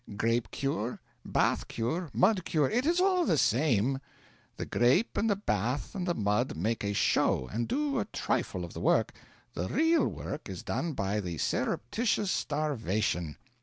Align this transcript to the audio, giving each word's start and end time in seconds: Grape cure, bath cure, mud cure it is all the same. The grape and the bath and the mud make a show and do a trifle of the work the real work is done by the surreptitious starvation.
Grape 0.17 0.49
cure, 0.49 0.99
bath 1.23 1.67
cure, 1.67 2.09
mud 2.11 2.43
cure 2.43 2.67
it 2.67 2.87
is 2.87 2.99
all 2.99 3.23
the 3.23 3.37
same. 3.37 3.99
The 4.57 4.65
grape 4.65 5.15
and 5.15 5.29
the 5.29 5.35
bath 5.35 5.93
and 5.93 6.07
the 6.07 6.15
mud 6.15 6.57
make 6.57 6.83
a 6.83 6.91
show 6.91 7.45
and 7.49 7.67
do 7.67 7.99
a 7.99 8.05
trifle 8.05 8.65
of 8.65 8.73
the 8.73 8.81
work 8.81 9.13
the 9.53 9.67
real 9.69 10.07
work 10.07 10.49
is 10.49 10.63
done 10.63 10.93
by 10.93 11.19
the 11.19 11.37
surreptitious 11.37 12.31
starvation. 12.31 13.37